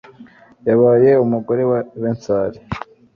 [0.67, 2.59] yabaye umugore wa bensali